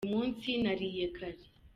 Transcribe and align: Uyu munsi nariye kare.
Uyu 0.05 0.13
munsi 0.17 0.49
nariye 0.63 1.05
kare. 1.17 1.43